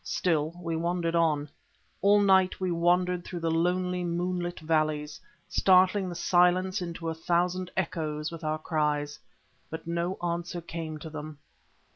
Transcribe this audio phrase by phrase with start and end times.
[0.03, 1.47] Still we wandered on.
[2.01, 7.69] All night we wandered through the lonely moonlit valleys, startling the silence into a thousand
[7.77, 9.19] echoes with our cries.
[9.69, 11.37] But no answer came to them.